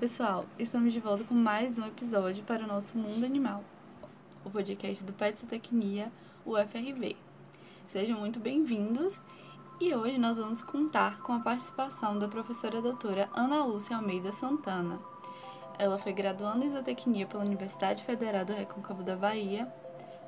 [0.00, 3.62] pessoal, estamos de volta com mais um episódio para o nosso Mundo Animal,
[4.42, 6.10] o podcast do Pet Zootecnia,
[6.42, 7.18] o FRB.
[7.86, 9.20] Sejam muito bem-vindos
[9.78, 14.98] e hoje nós vamos contar com a participação da professora doutora Ana Lúcia Almeida Santana.
[15.78, 19.70] Ela foi graduanda em zootecnia pela Universidade Federal do Recôncavo da Bahia,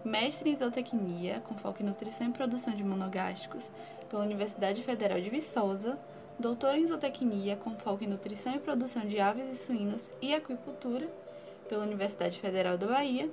[0.05, 3.71] mestre em zootecnia, com foco em nutrição e produção de monogástricos,
[4.11, 5.99] pela Universidade Federal de Viçosa,
[6.43, 11.09] doutora em zootecnia, com foco em nutrição e produção de aves e suínos e aquicultura,
[11.69, 13.31] pela Universidade Federal da Bahia,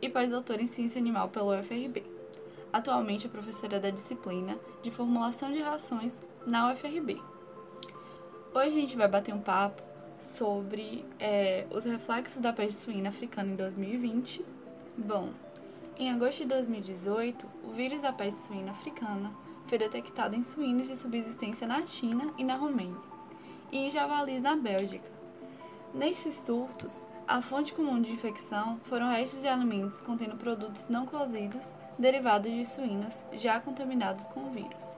[0.00, 2.04] e pós-doutora em ciência animal pela UFRB.
[2.72, 6.12] Atualmente é professora da disciplina de formulação de rações
[6.46, 7.20] na UFRB.
[8.54, 9.82] Hoje a gente vai bater um papo
[10.20, 14.44] sobre é, os reflexos da peste suína africana em 2020.
[14.96, 15.30] Bom,
[15.98, 19.32] em agosto de 2018, o vírus da peste suína africana
[19.74, 22.96] foi detectado em suínos de subsistência na China e na Romênia,
[23.72, 25.10] e em javalis na Bélgica.
[25.92, 26.94] Nesses surtos,
[27.26, 32.64] a fonte comum de infecção foram restos de alimentos contendo produtos não cozidos derivados de
[32.64, 34.96] suínos já contaminados com o vírus.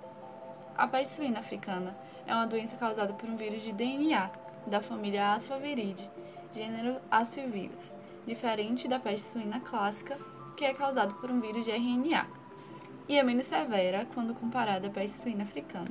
[0.76, 4.30] A peste suína africana é uma doença causada por um vírus de DNA
[4.66, 6.10] da família Asfaviridae,
[6.52, 7.94] gênero Asfivírus,
[8.26, 10.18] diferente da peste suína clássica,
[10.54, 12.26] que é causado por um vírus de RNA,
[13.08, 15.90] e é menos severa quando comparada à peste suína africana.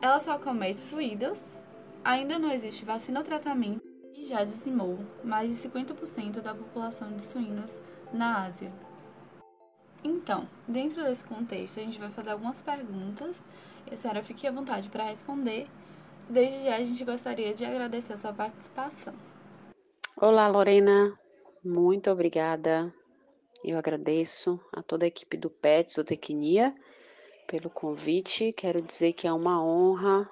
[0.00, 1.56] Ela só comete suídos,
[2.04, 3.82] ainda não existe vacina ou tratamento
[4.14, 7.72] e já dizimou mais de 50% da população de suínos
[8.12, 8.72] na Ásia.
[10.02, 13.42] Então, dentro desse contexto, a gente vai fazer algumas perguntas
[13.90, 15.66] e a senhora fique à vontade para responder.
[16.28, 19.14] Desde já, a gente gostaria de agradecer a sua participação.
[20.16, 21.12] Olá, Lorena.
[21.64, 22.92] Muito obrigada.
[23.64, 26.74] Eu agradeço a toda a equipe do PET Zootecnia
[27.46, 28.52] pelo convite.
[28.52, 30.30] Quero dizer que é uma honra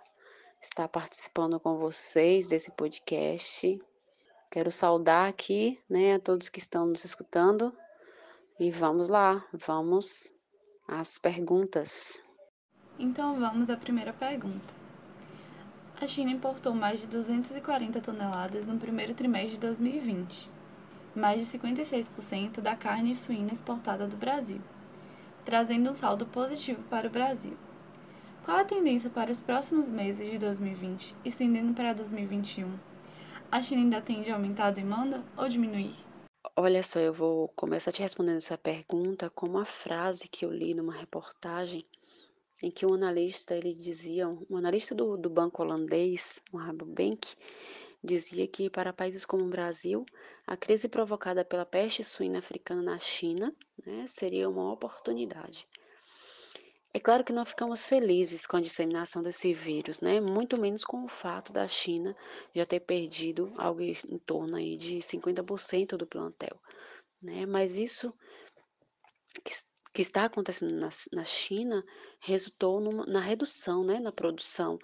[0.63, 3.81] estar participando com vocês desse podcast.
[4.51, 7.77] Quero saudar aqui, né, a todos que estão nos escutando
[8.59, 10.31] e vamos lá, vamos
[10.87, 12.23] às perguntas.
[12.99, 14.73] Então vamos à primeira pergunta.
[16.01, 20.51] A China importou mais de 240 toneladas no primeiro trimestre de 2020,
[21.15, 24.61] mais de 56% da carne suína exportada do Brasil,
[25.45, 27.57] trazendo um saldo positivo para o Brasil.
[28.45, 32.71] Qual a tendência para os próximos meses de 2020, estendendo para 2021?
[33.51, 35.95] A China ainda tende a aumentar a demanda ou diminuir?
[36.57, 40.75] Olha só, eu vou começar te respondendo essa pergunta com uma frase que eu li
[40.75, 41.85] numa reportagem
[42.63, 47.35] em que um analista ele dizia, um analista do, do banco holandês, o Rabobank,
[48.05, 50.05] dizia que para países como o Brasil,
[50.47, 53.55] a crise provocada pela peste suína africana na China
[53.85, 55.67] né, seria uma oportunidade.
[56.93, 60.21] É claro que não ficamos felizes com a disseminação desse vírus, né?
[60.21, 62.17] Muito menos com o fato da China
[62.55, 66.57] já ter perdido algo em torno aí de 50% do plantel,
[67.21, 67.47] né?
[67.47, 68.15] Mas isso
[69.43, 69.53] que,
[69.93, 71.85] que está acontecendo na, na China
[72.21, 74.79] resultou numa, na redução, né, na produção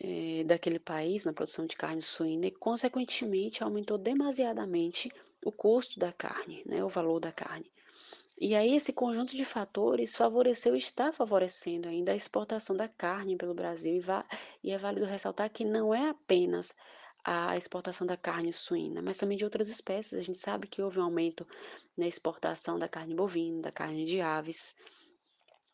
[0.00, 5.10] é, daquele país, na produção de carne suína e, consequentemente, aumentou demasiadamente
[5.44, 7.70] o custo da carne, né, o valor da carne.
[8.38, 13.36] E aí esse conjunto de fatores favoreceu e está favorecendo ainda a exportação da carne
[13.36, 13.94] pelo Brasil.
[13.94, 16.74] E, e é válido ressaltar que não é apenas
[17.24, 20.18] a exportação da carne suína, mas também de outras espécies.
[20.18, 21.46] A gente sabe que houve um aumento
[21.96, 24.74] na exportação da carne bovina, da carne de aves.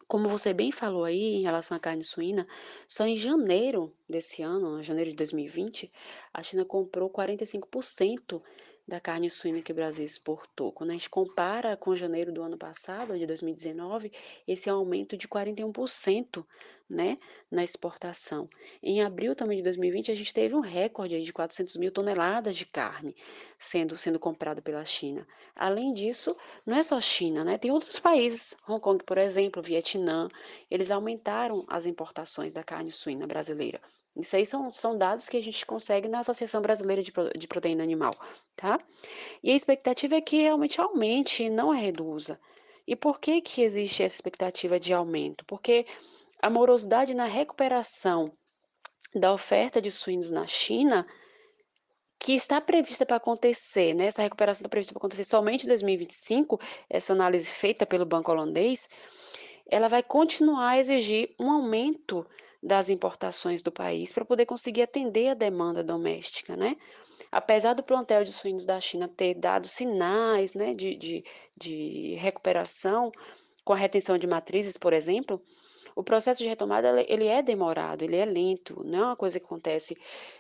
[0.09, 2.49] Como você bem falou aí em relação à carne suína,
[2.87, 5.93] só em janeiro desse ano, janeiro de 2020,
[6.33, 8.43] a China comprou 45%
[8.88, 10.72] da carne suína que o Brasil exportou.
[10.72, 14.10] Quando a gente compara com janeiro do ano passado, de 2019,
[14.47, 16.43] esse é um aumento de 41%,
[16.88, 17.19] né,
[17.50, 18.48] na exportação.
[18.82, 22.65] Em abril também de 2020, a gente teve um recorde de 400 mil toneladas de
[22.65, 23.15] carne
[23.59, 25.28] sendo, sendo comprada pela China.
[25.54, 26.34] Além disso,
[26.65, 30.28] não é só China, né, tem outros países, Hong Kong, por exemplo, Vietnã,
[30.71, 33.83] eles aumentaram as importações da carne suína brasileira.
[34.18, 37.82] Isso aí são, são dados que a gente consegue na Associação Brasileira de, de Proteína
[37.84, 38.12] Animal,
[38.56, 38.80] tá?
[39.42, 42.41] E a expectativa é que realmente aumente e não reduza.
[42.86, 45.44] E por que, que existe essa expectativa de aumento?
[45.44, 45.86] Porque
[46.41, 48.32] a morosidade na recuperação
[49.15, 51.06] da oferta de suínos na China,
[52.18, 54.06] que está prevista para acontecer, né?
[54.06, 56.60] essa recuperação está prevista para acontecer somente em 2025,
[56.91, 58.88] essa análise feita pelo Banco Holandês,
[59.70, 62.26] ela vai continuar a exigir um aumento
[62.63, 66.77] das importações do país para poder conseguir atender a demanda doméstica, né?
[67.31, 71.25] Apesar do plantel de suínos da China ter dado sinais né, de, de,
[71.57, 73.13] de recuperação
[73.65, 75.43] com a retenção de matrizes, por exemplo,
[75.95, 79.45] o processo de retomada ele é demorado, ele é lento, não é uma coisa que
[79.45, 79.97] acontece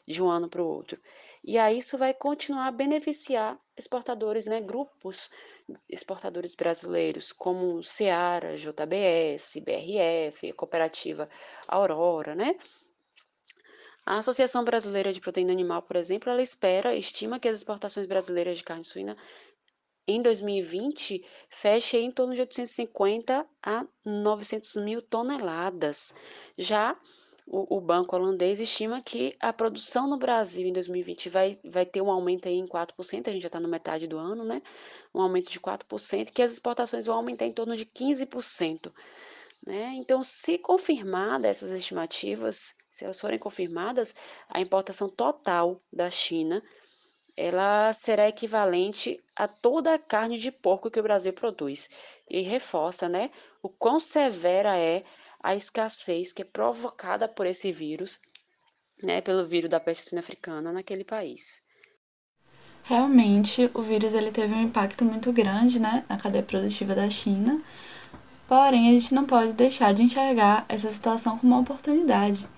[0.06, 0.98] de um ano para o outro.
[1.44, 5.28] E aí isso vai continuar a beneficiar exportadores, né, grupos
[5.88, 11.28] exportadores brasileiros, como Seara, JBS, BRF, Cooperativa
[11.66, 12.56] Aurora, né?
[14.04, 18.56] A Associação Brasileira de Proteína Animal, por exemplo, ela espera, estima que as exportações brasileiras
[18.56, 19.16] de carne suína
[20.06, 26.14] em 2020 feche em torno de 850 a 900 mil toneladas.
[26.56, 26.98] Já
[27.50, 32.02] o, o, banco holandês estima que a produção no Brasil em 2020 vai, vai ter
[32.02, 34.60] um aumento aí em 4%, a gente já está na metade do ano, né?
[35.14, 38.92] Um aumento de 4%, que as exportações vão aumentar em torno de 15%.
[39.66, 39.94] Né?
[39.96, 44.14] Então, se confirmadas essas estimativas, se elas forem confirmadas,
[44.48, 46.62] a importação total da China
[47.38, 51.88] ela será equivalente a toda a carne de porco que o Brasil produz.
[52.28, 53.30] E reforça né,
[53.62, 55.04] o quão severa é
[55.42, 58.20] a escassez que é provocada por esse vírus,
[59.02, 61.62] né, pelo vírus da peste suína africana naquele país.
[62.82, 67.62] Realmente, o vírus ele teve um impacto muito grande né, na cadeia produtiva da China,
[68.46, 72.48] porém a gente não pode deixar de enxergar essa situação como uma oportunidade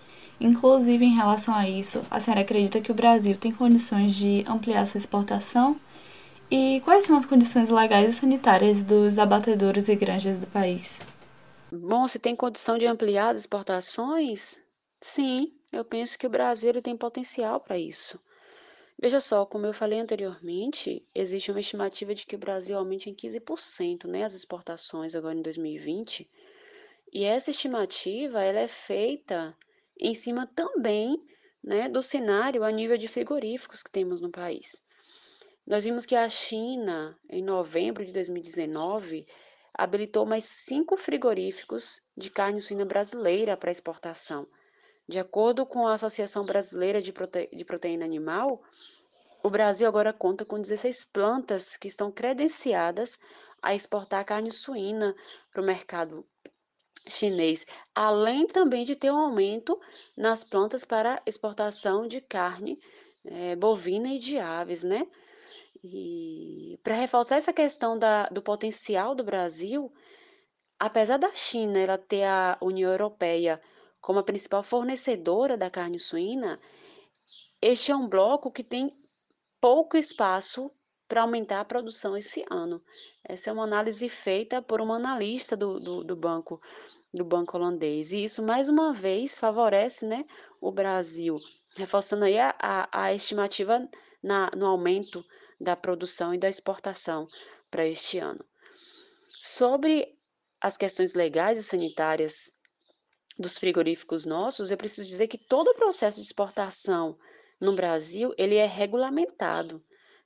[0.41, 4.87] Inclusive, em relação a isso, a senhora acredita que o Brasil tem condições de ampliar
[4.87, 5.77] sua exportação?
[6.50, 10.99] E quais são as condições legais e sanitárias dos abatedouros e granjas do país?
[11.72, 14.61] Bom, se tem condição de ampliar as exportações?
[15.00, 18.19] Sim, eu penso que o Brasil tem potencial para isso.
[19.00, 23.14] Veja só, como eu falei anteriormente, existe uma estimativa de que o Brasil aumente em
[23.14, 26.28] 15% né, as exportações agora em 2020.
[27.12, 29.56] E essa estimativa ela é feita
[29.99, 31.22] em cima também
[31.62, 34.84] né, do cenário a nível de frigoríficos que temos no país.
[35.64, 39.25] Nós vimos que a China, em novembro de 2019,
[39.81, 44.47] habilitou mais cinco frigoríficos de carne suína brasileira para exportação.
[45.09, 47.49] De acordo com a Associação Brasileira de, Prote...
[47.50, 48.61] de Proteína Animal,
[49.43, 53.19] o Brasil agora conta com 16 plantas que estão credenciadas
[53.62, 55.17] a exportar carne suína
[55.50, 56.27] para o mercado
[57.09, 59.81] chinês, além também de ter um aumento
[60.15, 62.79] nas plantas para exportação de carne
[63.25, 65.06] é, bovina e de aves, né?
[65.82, 69.93] E para reforçar essa questão da, do potencial do Brasil,
[70.79, 73.61] apesar da China ela ter a União Europeia
[74.00, 76.59] como a principal fornecedora da carne suína,
[77.62, 78.93] este é um bloco que tem
[79.61, 80.71] pouco espaço
[81.06, 82.82] para aumentar a produção esse ano.
[83.25, 86.59] Essa é uma análise feita por uma analista do, do, do banco
[87.12, 88.12] do banco holandês.
[88.12, 90.25] E isso, mais uma vez, favorece né,
[90.61, 91.37] o Brasil,
[91.75, 93.88] reforçando aí a, a, a estimativa
[94.23, 95.25] na, no aumento
[95.61, 97.27] da produção e da exportação
[97.71, 98.45] para este ano.
[99.41, 100.17] Sobre
[100.61, 102.53] as questões legais e sanitárias
[103.39, 107.19] dos frigoríficos nossos, eu preciso dizer que todo o processo de exportação
[107.61, 109.83] no Brasil, ele é regulamentado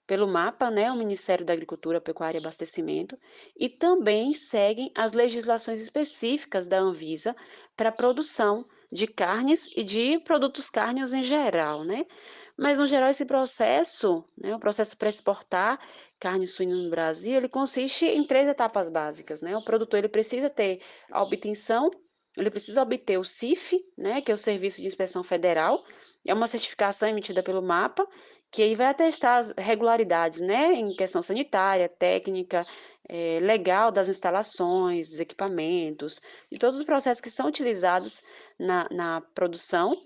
[0.07, 3.19] pelo MAPA, né, o Ministério da Agricultura, Pecuária e Abastecimento,
[3.57, 7.35] e também seguem as legislações específicas da Anvisa
[7.77, 12.07] para a produção de carnes e de produtos cárneos em geral, né?
[12.57, 15.81] Mas, no geral, esse processo, né, o processo para exportar
[16.19, 19.57] carne suína no Brasil, ele consiste em três etapas básicas, né?
[19.57, 20.81] O produtor, ele precisa ter
[21.11, 21.91] a obtenção,
[22.37, 25.85] ele precisa obter o CIF, né, que é o Serviço de Inspeção Federal,
[26.27, 28.07] é uma certificação emitida pelo MAPA,
[28.51, 32.65] que aí vai atestar as regularidades, né, em questão sanitária, técnica,
[33.09, 36.21] é, legal das instalações, dos equipamentos,
[36.51, 38.23] de todos os processos que são utilizados
[38.59, 40.03] na, na produção.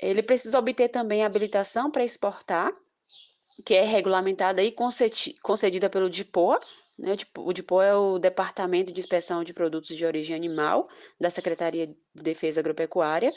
[0.00, 2.72] Ele precisa obter também habilitação para exportar,
[3.64, 4.74] que é regulamentada e
[5.42, 6.60] concedida pelo DIPOA,
[6.98, 7.16] né?
[7.38, 10.88] O DIPOA é o Departamento de Inspeção de Produtos de Origem Animal
[11.20, 13.32] da Secretaria de Defesa Agropecuária,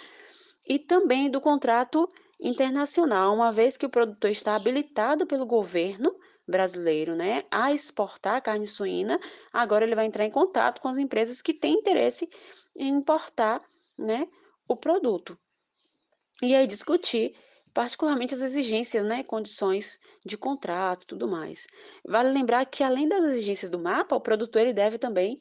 [0.68, 2.10] e também do contrato
[2.40, 6.14] internacional, uma vez que o produtor está habilitado pelo governo
[6.48, 9.20] brasileiro né, a exportar carne suína,
[9.52, 12.30] agora ele vai entrar em contato com as empresas que têm interesse
[12.76, 13.62] em importar
[13.98, 14.28] né,
[14.68, 15.38] o produto.
[16.42, 17.36] E aí discutir
[17.74, 21.68] particularmente as exigências, né, condições de contrato tudo mais.
[22.04, 25.40] Vale lembrar que além das exigências do mapa, o produtor ele deve também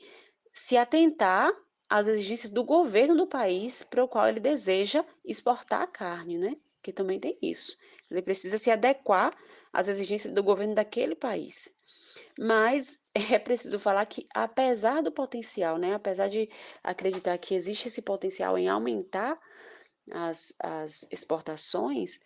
[0.53, 1.51] se atentar
[1.89, 6.57] às exigências do governo do país para o qual ele deseja exportar a carne, né?
[6.87, 7.77] que também tem isso.
[8.09, 9.37] Ele precisa se adequar
[9.73, 11.75] às exigências do governo daquele país.
[12.39, 13.01] Mas
[13.33, 16.49] é preciso falar que, apesar do potencial, né, apesar de
[16.85, 19.37] acreditar que existe esse potencial em aumentar
[20.13, 22.19] as, as exportações,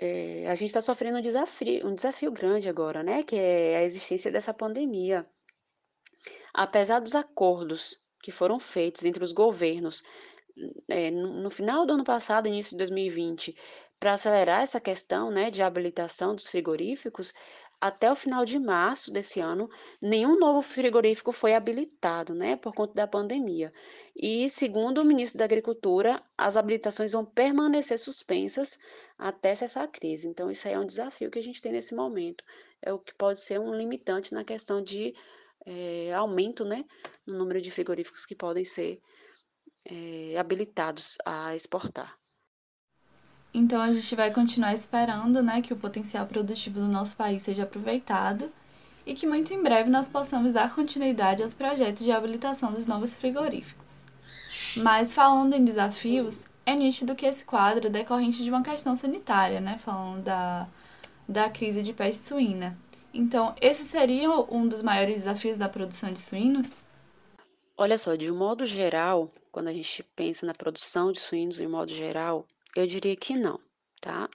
[0.00, 3.82] é, a gente está sofrendo um desafio, um desafio grande agora, né, que é a
[3.82, 5.26] existência dessa pandemia.
[6.52, 10.02] Apesar dos acordos que foram feitos entre os governos
[10.88, 13.56] é, no, no final do ano passado, início de 2020,
[13.98, 17.32] para acelerar essa questão né, de habilitação dos frigoríficos,
[17.80, 19.68] até o final de março desse ano,
[20.00, 23.72] nenhum novo frigorífico foi habilitado, né, por conta da pandemia.
[24.14, 28.78] E, segundo o ministro da Agricultura, as habilitações vão permanecer suspensas
[29.18, 30.26] até cessar a crise.
[30.26, 32.42] Então, isso aí é um desafio que a gente tem nesse momento.
[32.80, 35.14] É o que pode ser um limitante na questão de
[35.66, 36.84] é, aumento, né,
[37.26, 39.00] no número de frigoríficos que podem ser
[39.84, 42.16] é, habilitados a exportar.
[43.52, 47.62] Então a gente vai continuar esperando, né, que o potencial produtivo do nosso país seja
[47.62, 48.50] aproveitado
[49.06, 53.14] e que muito em breve nós possamos dar continuidade aos projetos de habilitação dos novos
[53.14, 54.04] frigoríficos.
[54.76, 59.60] Mas falando em desafios, é nítido que esse quadro é decorrente de uma questão sanitária,
[59.60, 60.68] né, falando da,
[61.28, 62.76] da crise de peste suína.
[63.14, 66.84] Então, esse seria um dos maiores desafios da produção de suínos?
[67.78, 71.66] Olha só, de um modo geral, quando a gente pensa na produção de suínos em
[71.66, 72.46] modo geral,
[72.80, 73.60] eu diria que não,
[74.00, 74.28] tá?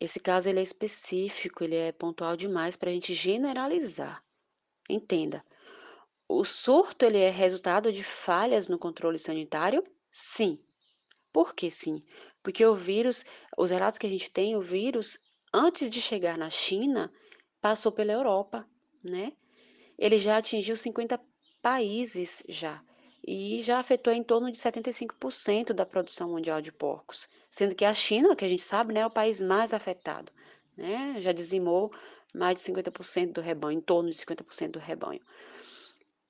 [0.00, 4.22] Esse caso ele é específico, ele é pontual demais para a gente generalizar.
[4.88, 5.44] Entenda.
[6.28, 9.84] O surto ele é resultado de falhas no controle sanitário?
[10.10, 10.58] Sim.
[11.32, 12.02] Por que sim?
[12.42, 13.24] Porque o vírus,
[13.56, 15.18] os relatos que a gente tem, o vírus,
[15.52, 17.12] antes de chegar na China,
[17.60, 18.66] passou pela Europa,
[19.04, 19.32] né?
[19.98, 21.20] Ele já atingiu 50
[21.60, 22.82] países já
[23.26, 27.94] e já afetou em torno de 75% da produção mundial de porcos, sendo que a
[27.94, 30.32] China, que a gente sabe, né, é o país mais afetado,
[30.76, 31.92] né, já dizimou
[32.34, 35.20] mais de 50% do rebanho, em torno de 50% do rebanho.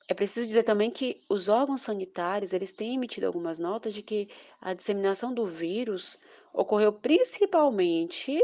[0.09, 4.28] É preciso dizer também que os órgãos sanitários, eles têm emitido algumas notas de que
[4.61, 6.18] a disseminação do vírus
[6.52, 8.42] ocorreu principalmente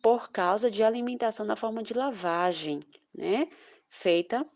[0.00, 2.80] por causa de alimentação na forma de lavagem,
[3.12, 3.48] né,
[3.88, 4.46] feita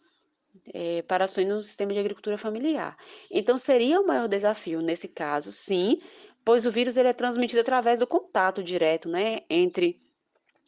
[0.72, 2.96] é, para ações no sistema de agricultura familiar.
[3.30, 6.00] Então, seria o maior desafio nesse caso, sim,
[6.44, 10.00] pois o vírus ele é transmitido através do contato direto né, entre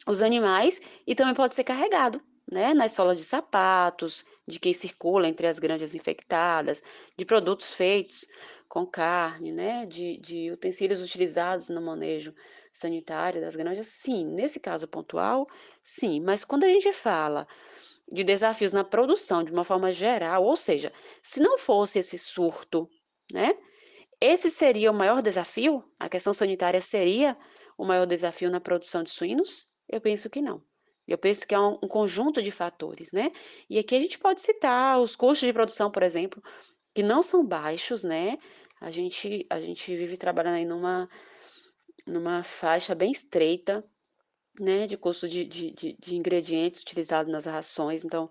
[0.07, 5.27] os animais e também pode ser carregado né, nas solas de sapatos, de quem circula
[5.27, 6.83] entre as granjas infectadas,
[7.17, 8.27] de produtos feitos
[8.67, 12.33] com carne, né, de, de utensílios utilizados no manejo
[12.71, 15.47] sanitário das granjas, sim, nesse caso pontual,
[15.83, 17.47] sim, mas quando a gente fala
[18.11, 20.91] de desafios na produção de uma forma geral, ou seja,
[21.23, 22.89] se não fosse esse surto,
[23.31, 23.57] né?
[24.21, 25.83] Esse seria o maior desafio?
[25.99, 27.37] A questão sanitária seria
[27.77, 29.67] o maior desafio na produção de suínos?
[29.89, 30.63] Eu penso que não.
[31.07, 33.31] Eu penso que é um, um conjunto de fatores, né?
[33.69, 36.41] E aqui a gente pode citar os custos de produção, por exemplo,
[36.93, 38.37] que não são baixos, né?
[38.79, 41.09] A gente, a gente vive trabalhando aí numa,
[42.07, 43.83] numa faixa bem estreita
[44.59, 48.29] né, de custo de, de, de, de ingredientes utilizados nas rações, então,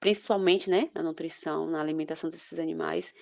[0.00, 3.12] principalmente, né, na nutrição, na alimentação desses animais.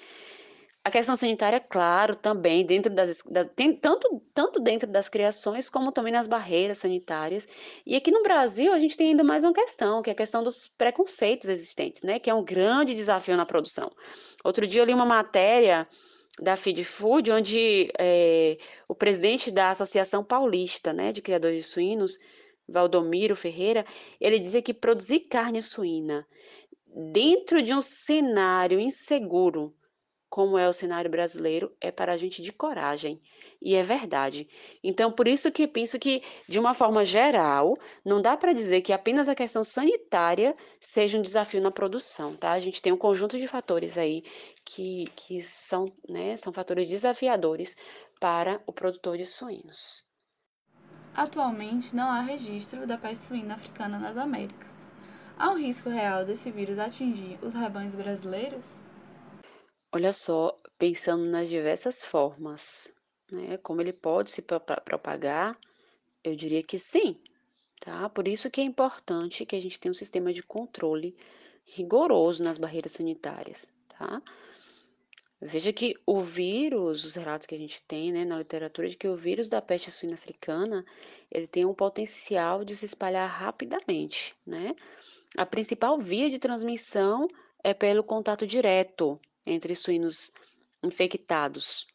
[0.85, 5.93] A questão sanitária, claro, também dentro das da, tem, tanto, tanto dentro das criações como
[5.93, 7.47] também nas barreiras sanitárias.
[7.87, 10.43] E aqui no Brasil a gente tem ainda mais uma questão, que é a questão
[10.43, 12.19] dos preconceitos existentes, né?
[12.19, 13.93] Que é um grande desafio na produção.
[14.43, 15.87] Outro dia eu li uma matéria
[16.41, 22.19] da Feed Food, onde é, o presidente da Associação Paulista, né, de criadores de suínos,
[22.69, 23.85] Valdomiro Ferreira,
[24.21, 26.27] ele dizia que produzir carne suína
[26.95, 29.75] dentro de um cenário inseguro,
[30.29, 33.21] como é o cenário brasileiro, é para a gente de coragem.
[33.61, 34.49] E é verdade.
[34.83, 38.93] Então, por isso que penso que, de uma forma geral, não dá para dizer que
[38.93, 42.53] apenas a questão sanitária seja um desafio na produção, tá?
[42.53, 44.23] A gente tem um conjunto de fatores aí
[44.65, 47.77] que, que são, né, são fatores desafiadores
[48.19, 50.12] para o produtor de suínos.
[51.15, 54.71] Atualmente não há registro da peste suína africana nas Américas.
[55.39, 58.73] Há um risco real desse vírus atingir os rebanhos brasileiros?
[59.93, 62.91] Olha só, pensando nas diversas formas,
[63.31, 65.59] né, como ele pode se propagar,
[66.25, 67.21] eu diria que sim,
[67.79, 68.09] tá?
[68.09, 71.15] Por isso que é importante que a gente tenha um sistema de controle
[71.65, 74.23] rigoroso nas barreiras sanitárias, tá?
[75.45, 79.09] Veja que o vírus, os relatos que a gente tem né, na literatura, de que
[79.09, 80.85] o vírus da peste suína africana,
[81.29, 84.73] ele tem um potencial de se espalhar rapidamente, né?
[85.37, 87.27] A principal via de transmissão
[87.65, 90.31] é pelo contato direto entre suínos
[90.81, 91.89] infectados,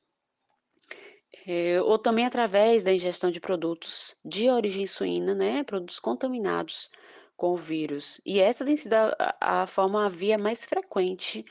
[1.45, 6.89] é, ou também através da ingestão de produtos de origem suína, né, produtos contaminados
[7.37, 8.19] com o vírus.
[8.25, 11.45] E essa tem sido a, a forma, a via mais frequente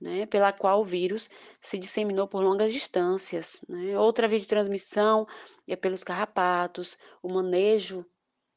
[0.00, 1.28] né, pela qual o vírus
[1.60, 3.64] se disseminou por longas distâncias.
[3.68, 3.98] Né?
[3.98, 5.26] Outra via de transmissão
[5.66, 8.06] é pelos carrapatos, o manejo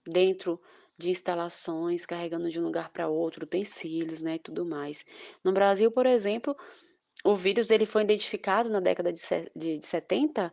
[0.06, 0.62] dentro
[0.98, 5.04] de instalações, carregando de um lugar para outro, utensílios né, e tudo mais.
[5.44, 6.56] No Brasil, por exemplo,
[7.24, 9.22] o vírus ele foi identificado na década de,
[9.56, 10.52] de, de 70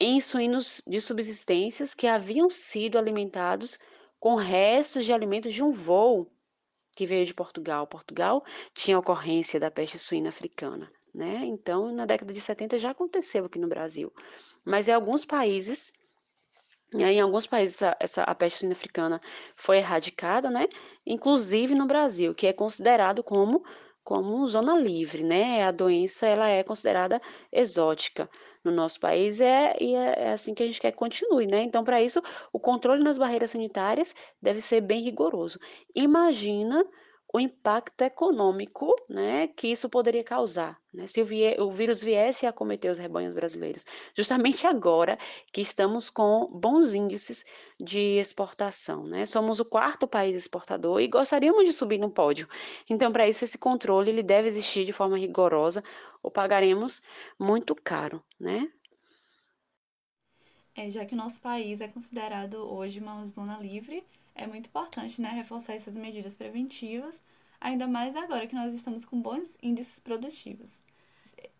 [0.00, 3.78] em suínos de subsistências que haviam sido alimentados
[4.18, 6.30] com restos de alimentos de um voo
[6.98, 7.86] que veio de Portugal.
[7.86, 11.42] Portugal tinha ocorrência da peste suína africana, né?
[11.44, 14.12] Então, na década de 70 já aconteceu aqui no Brasil.
[14.64, 15.92] Mas em alguns países,
[16.92, 19.20] em alguns países essa, essa a peste suína africana
[19.54, 20.66] foi erradicada, né?
[21.06, 23.64] Inclusive no Brasil, que é considerado como
[24.02, 25.62] como zona livre, né?
[25.62, 27.20] A doença ela é considerada
[27.52, 28.28] exótica
[28.70, 31.62] no nosso país é, e é, é assim que a gente quer que continue, né?
[31.62, 32.22] Então, para isso,
[32.52, 35.58] o controle nas barreiras sanitárias deve ser bem rigoroso.
[35.94, 36.84] Imagina
[37.32, 40.80] o impacto econômico né, que isso poderia causar.
[40.92, 41.06] Né?
[41.06, 41.26] Se o,
[41.62, 45.18] o, vírus viesse a acometer os rebanhos brasileiros, justamente agora
[45.52, 47.44] que estamos com bons índices
[47.78, 49.04] de exportação.
[49.04, 49.26] Né?
[49.26, 52.48] Somos o quarto país exportador e gostaríamos de subir no pódio.
[52.88, 55.84] Então, para isso, esse controle ele deve existir de forma rigorosa
[56.22, 57.02] ou pagaremos
[57.38, 58.22] muito caro.
[58.40, 58.70] Né?
[60.74, 64.02] É, já que o nosso país é considerado hoje uma zona livre,
[64.38, 67.20] é muito importante né, reforçar essas medidas preventivas,
[67.60, 70.80] ainda mais agora que nós estamos com bons índices produtivos.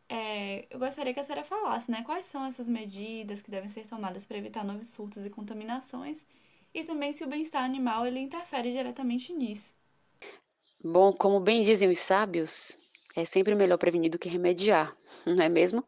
[0.08, 3.86] É, eu gostaria que a senhora falasse né, quais são essas medidas que devem ser
[3.86, 6.24] tomadas para evitar novos surtos e contaminações
[6.72, 9.74] e também se o bem-estar animal ele interfere diretamente nisso.
[10.82, 12.78] Bom, como bem dizem os sábios,
[13.14, 15.84] é sempre melhor prevenir do que remediar, não é mesmo?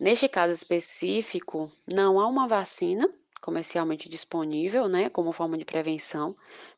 [0.00, 3.08] Neste caso específico, não há uma vacina
[3.44, 6.34] comercialmente disponível, né, como forma de prevenção,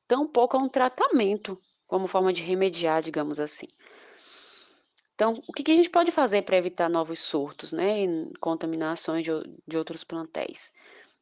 [0.08, 1.56] tampouco há um tratamento
[1.86, 3.68] como forma de remediar, digamos assim.
[5.14, 9.30] Então, o que, a gente pode fazer para evitar novos surtos, né, e contaminações de,
[9.66, 10.72] de outros plantéis?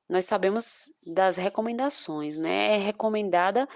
[0.08, 2.74] Nós sabemos das recomendações, né?
[2.74, 3.68] É recomendada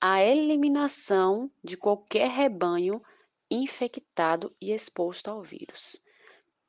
[0.00, 3.02] a eliminação de qualquer rebanho
[3.50, 6.00] infectado e exposto ao vírus.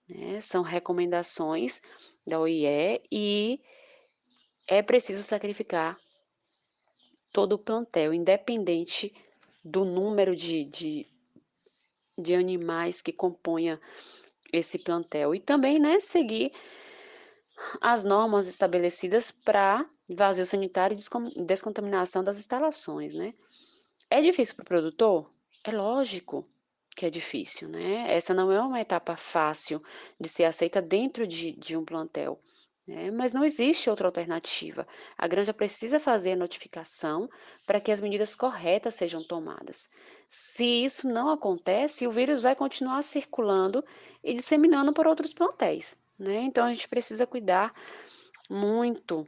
[0.09, 0.39] Né?
[0.41, 1.81] São recomendações
[2.25, 3.60] da OIE e
[4.67, 5.97] é preciso sacrificar
[7.32, 9.13] todo o plantel, independente
[9.63, 11.08] do número de, de,
[12.17, 13.80] de animais que componha
[14.51, 15.34] esse plantel.
[15.34, 16.51] E também né, seguir
[17.82, 23.13] as normas estabelecidas para vazio sanitário e descontaminação das instalações.
[23.13, 23.34] Né?
[24.10, 25.30] É difícil para o produtor?
[25.63, 26.45] É lógico
[26.95, 28.12] que é difícil, né?
[28.12, 29.84] Essa não é uma etapa fácil
[30.19, 32.41] de ser aceita dentro de, de um plantel.
[32.88, 33.12] Né?
[33.12, 34.88] Mas não existe outra alternativa.
[35.17, 37.30] A granja precisa fazer a notificação
[37.65, 39.89] para que as medidas corretas sejam tomadas.
[40.28, 43.84] Se isso não acontece, o vírus vai continuar circulando
[44.23, 46.02] e disseminando por outros plantéis.
[46.17, 46.41] Né?
[46.43, 47.73] Então a gente precisa cuidar
[48.50, 49.28] muito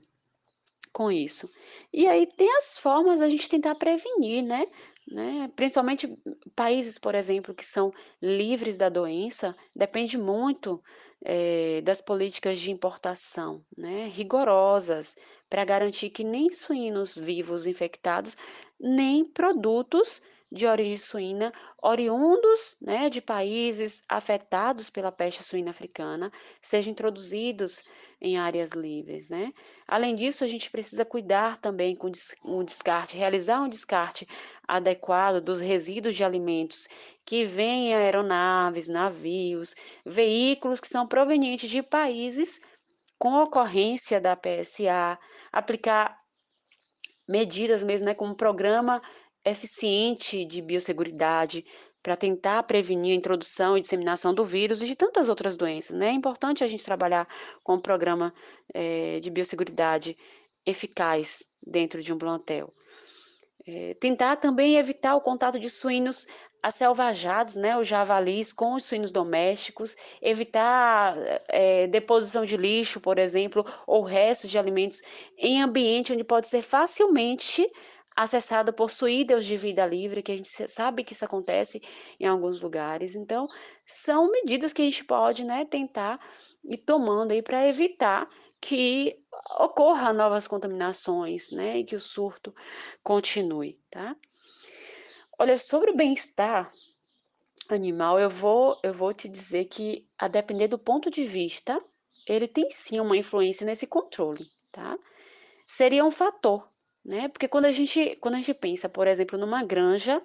[0.93, 1.51] com isso.
[1.93, 4.65] E aí tem as formas a gente tentar prevenir, né?
[5.11, 5.49] Né?
[5.55, 6.17] Principalmente
[6.55, 7.91] países, por exemplo, que são
[8.21, 10.81] livres da doença, depende muito
[11.23, 14.07] é, das políticas de importação né?
[14.13, 15.15] rigorosas
[15.49, 18.37] para garantir que nem suínos vivos infectados,
[18.79, 26.91] nem produtos de origem suína oriundos né, de países afetados pela peste suína africana sejam
[26.91, 27.83] introduzidos
[28.21, 29.29] em áreas livres.
[29.29, 29.53] Né?
[29.87, 32.11] Além disso, a gente precisa cuidar também com
[32.43, 34.27] o descarte, realizar um descarte
[34.67, 36.87] adequado dos resíduos de alimentos
[37.25, 39.73] que vêm em aeronaves, navios,
[40.05, 42.59] veículos que são provenientes de países
[43.17, 45.19] com ocorrência da PSA,
[45.51, 46.17] aplicar
[47.27, 49.01] medidas mesmo, né, como programa
[49.45, 51.65] eficiente de biosseguridade
[52.01, 55.95] para tentar prevenir a introdução e disseminação do vírus e de tantas outras doenças.
[55.97, 56.09] Né?
[56.09, 57.27] É importante a gente trabalhar
[57.63, 58.33] com um programa
[58.73, 60.17] é, de biosseguridade
[60.65, 62.73] eficaz dentro de um plantel.
[63.67, 66.25] É, tentar também evitar o contato de suínos
[66.61, 71.15] acelvajados, né, os javalis com os suínos domésticos, evitar
[71.47, 75.01] é, deposição de lixo, por exemplo, ou restos de alimentos
[75.37, 77.69] em ambiente onde pode ser facilmente
[78.19, 81.81] acessado por de vida livre, que a gente sabe que isso acontece
[82.19, 83.15] em alguns lugares.
[83.15, 83.45] Então,
[83.85, 86.19] são medidas que a gente pode né, tentar
[86.65, 88.27] ir tomando aí para evitar
[88.59, 89.17] que
[89.57, 92.53] ocorra novas contaminações, né, e que o surto
[93.01, 94.13] continue, tá?
[95.39, 96.69] Olha, sobre o bem-estar
[97.69, 101.81] animal, eu vou, eu vou te dizer que, a depender do ponto de vista,
[102.27, 104.99] ele tem sim uma influência nesse controle, tá?
[105.65, 106.67] Seria um fator,
[107.09, 107.27] né?
[107.27, 110.21] Porque quando a gente, quando a gente pensa, por exemplo, numa granja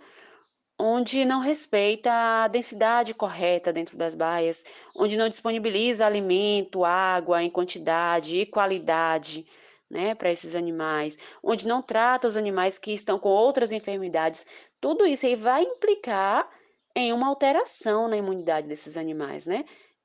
[0.79, 7.49] onde não respeita a densidade correta dentro das baias, onde não disponibiliza alimento, água em
[7.49, 9.47] quantidade e qualidade,
[9.91, 14.45] né, para esses animais, onde não trata os animais que estão com outras enfermidades,
[14.79, 16.47] tudo isso aí vai implicar
[16.95, 19.65] em uma alteração na imunidade desses animais, né?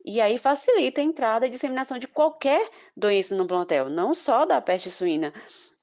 [0.10, 2.68] E aí facilita a entrada e disseminação de qualquer
[2.98, 5.32] doença no plantel, não só da peste suína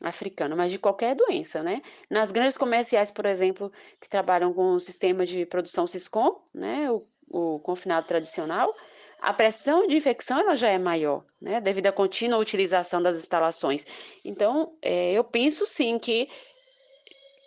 [0.01, 1.81] africana, mas de qualquer doença, né?
[2.11, 7.07] Nas grandes comerciais, por exemplo, que trabalham com o sistema de produção Siscom, né, o,
[7.31, 8.75] o confinado tradicional,
[9.21, 13.87] a pressão de infecção ela já é maior, né, devido à contínua utilização das instalações.
[14.25, 16.29] Então, é, eu penso sim que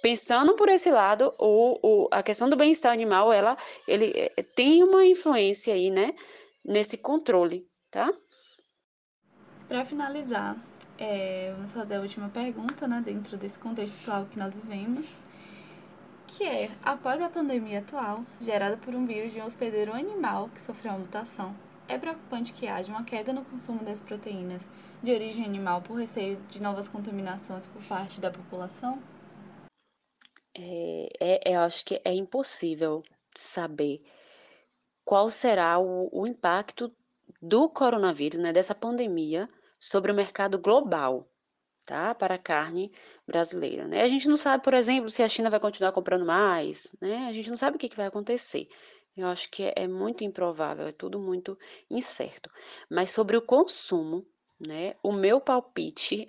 [0.02, 4.82] pensando por esse lado, o, o, a questão do bem-estar animal, ela ele, é, tem
[4.82, 6.16] uma influência aí, né,
[6.64, 8.12] nesse controle, tá?
[9.68, 10.58] Para finalizar,
[10.98, 15.08] é, vamos fazer a última pergunta, né, dentro desse contexto atual que nós vivemos,
[16.28, 20.62] que é, após a pandemia atual, gerada por um vírus de um hospedeiro animal que
[20.62, 21.56] sofreu uma mutação,
[21.88, 24.64] é preocupante que haja uma queda no consumo das proteínas
[25.02, 29.02] de origem animal por receio de novas contaminações por parte da população?
[30.56, 33.04] É, é, eu acho que é impossível
[33.36, 34.04] saber
[35.10, 36.96] qual será o, o impacto
[37.42, 41.28] do coronavírus, né, dessa pandemia, sobre o mercado global,
[41.84, 42.92] tá, para a carne
[43.26, 43.88] brasileira.
[43.88, 44.04] Né?
[44.04, 47.26] A gente não sabe, por exemplo, se a China vai continuar comprando mais, né?
[47.28, 48.68] A gente não sabe o que, que vai acontecer.
[49.18, 51.58] Eu acho que é, é muito improvável, é tudo muito
[51.90, 52.48] incerto.
[52.88, 54.24] Mas sobre o consumo,
[54.60, 56.28] né, o meu palpite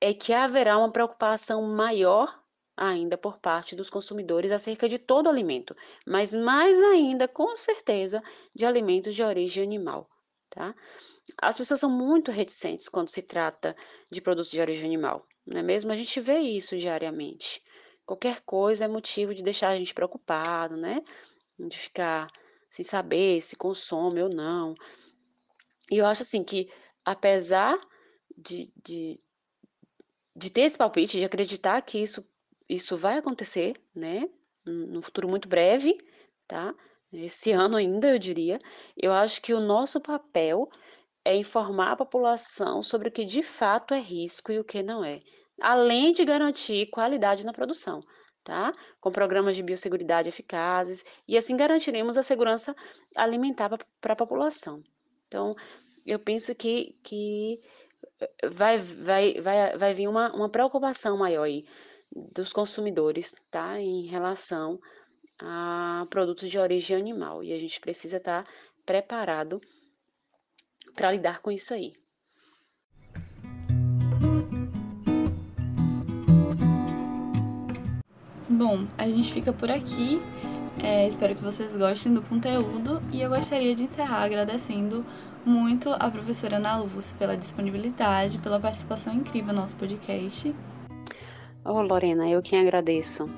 [0.00, 2.42] é que haverá uma preocupação maior
[2.76, 5.74] ainda por parte dos consumidores acerca de todo alimento,
[6.06, 8.22] mas mais ainda, com certeza,
[8.54, 10.08] de alimentos de origem animal,
[10.50, 10.74] tá?
[11.40, 13.74] As pessoas são muito reticentes quando se trata
[14.10, 15.90] de produtos de origem animal, não é mesmo?
[15.90, 17.62] A gente vê isso diariamente.
[18.04, 21.02] Qualquer coisa é motivo de deixar a gente preocupado, né?
[21.58, 22.30] De ficar
[22.70, 24.74] sem saber se consome ou não.
[25.90, 26.70] E eu acho assim que,
[27.04, 27.78] apesar
[28.36, 29.18] de, de,
[30.34, 32.24] de ter esse palpite, de acreditar que isso
[32.68, 34.28] isso vai acontecer, né?
[34.64, 35.96] No futuro muito breve,
[36.48, 36.74] tá?
[37.12, 38.58] Esse ano ainda, eu diria.
[38.96, 40.68] Eu acho que o nosso papel
[41.24, 45.04] é informar a população sobre o que de fato é risco e o que não
[45.04, 45.20] é,
[45.60, 48.00] além de garantir qualidade na produção,
[48.44, 48.72] tá?
[49.00, 52.76] Com programas de biosseguridade eficazes e assim garantiremos a segurança
[53.14, 53.68] alimentar
[54.00, 54.82] para a população.
[55.26, 55.54] Então,
[56.04, 57.60] eu penso que, que
[58.48, 61.64] vai, vai, vai, vai vir uma, uma preocupação maior aí
[62.32, 63.78] dos consumidores, tá?
[63.80, 64.80] Em relação
[65.38, 67.42] a produtos de origem animal.
[67.42, 68.50] E a gente precisa estar tá
[68.84, 69.60] preparado
[70.94, 71.92] para lidar com isso aí.
[78.48, 80.20] Bom, a gente fica por aqui.
[80.82, 85.04] É, espero que vocês gostem do conteúdo e eu gostaria de encerrar agradecendo
[85.44, 90.54] muito a professora Ana Lúcia pela disponibilidade, pela participação incrível no nosso podcast.
[91.68, 93.28] Oh, Lorena, eu quem agradeço.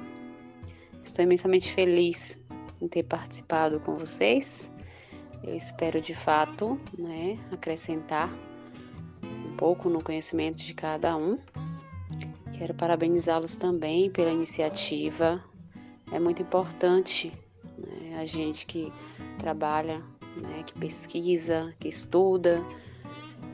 [1.02, 2.38] Estou imensamente feliz
[2.78, 4.70] em ter participado com vocês.
[5.42, 8.30] Eu espero de fato, né, acrescentar
[9.24, 11.38] um pouco no conhecimento de cada um.
[12.52, 15.42] Quero parabenizá-los também pela iniciativa.
[16.12, 17.32] É muito importante
[17.78, 18.92] né, a gente que
[19.38, 20.02] trabalha,
[20.36, 22.62] né, que pesquisa, que estuda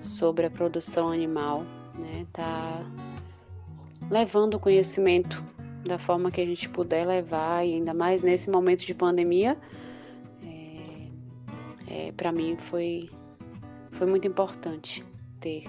[0.00, 1.62] sobre a produção animal,
[1.94, 2.84] né, tá
[4.10, 5.42] levando o conhecimento
[5.84, 9.56] da forma que a gente puder levar, e ainda mais nesse momento de pandemia,
[10.42, 13.10] é, é, para mim foi,
[13.90, 15.04] foi muito importante
[15.40, 15.64] ter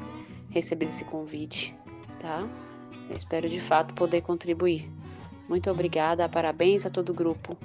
[0.50, 1.76] recebido esse convite,
[2.20, 2.48] tá?
[3.10, 4.90] Eu espero de fato poder contribuir.
[5.50, 7.58] Muito obrigada, parabéns a todo o grupo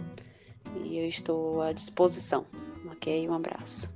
[0.85, 2.45] e eu estou à disposição,
[2.91, 3.29] ok?
[3.29, 3.95] Um abraço.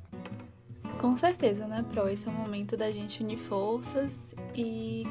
[1.00, 2.08] Com certeza, né, Pro?
[2.08, 4.16] Esse é o momento da gente unir forças
[4.54, 5.04] e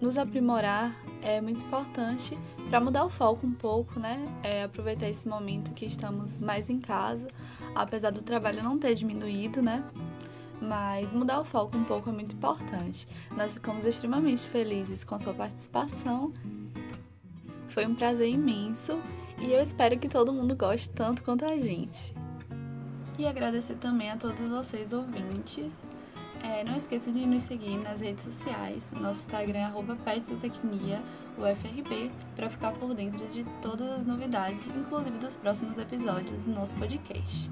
[0.00, 4.18] nos aprimorar é muito importante para mudar o foco um pouco, né?
[4.42, 7.26] É aproveitar esse momento que estamos mais em casa,
[7.74, 9.84] apesar do trabalho não ter diminuído, né?
[10.60, 13.08] Mas mudar o foco um pouco é muito importante.
[13.36, 16.32] Nós ficamos extremamente felizes com sua participação.
[17.68, 19.00] Foi um prazer imenso
[19.40, 22.14] e eu espero que todo mundo goste tanto quanto a gente.
[23.18, 25.87] E agradecer também a todos vocês ouvintes
[26.42, 28.92] é, não esqueça de nos seguir nas redes sociais.
[28.92, 29.96] Nosso Instagram é arroba
[31.38, 36.76] UFRB, para ficar por dentro de todas as novidades, inclusive dos próximos episódios do nosso
[36.76, 37.50] podcast.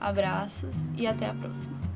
[0.00, 1.95] Abraços e até a próxima!